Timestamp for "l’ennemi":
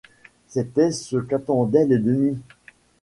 1.85-2.35